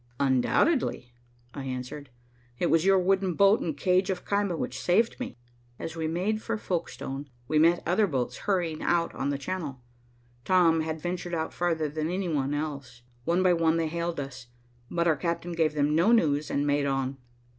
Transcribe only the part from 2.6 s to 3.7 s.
was your wooden boat